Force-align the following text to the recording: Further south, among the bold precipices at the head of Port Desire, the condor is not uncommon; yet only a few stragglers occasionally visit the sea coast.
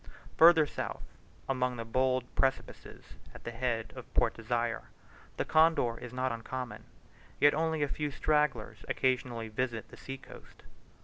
Further 0.35 0.65
south, 0.65 1.03
among 1.47 1.77
the 1.77 1.85
bold 1.85 2.23
precipices 2.33 3.03
at 3.35 3.43
the 3.43 3.51
head 3.51 3.93
of 3.95 4.11
Port 4.15 4.33
Desire, 4.33 4.85
the 5.37 5.45
condor 5.45 5.99
is 5.99 6.11
not 6.11 6.31
uncommon; 6.31 6.85
yet 7.39 7.53
only 7.53 7.83
a 7.83 7.87
few 7.87 8.09
stragglers 8.09 8.83
occasionally 8.89 9.47
visit 9.49 9.89
the 9.89 9.97
sea 9.97 10.17
coast. 10.17 10.63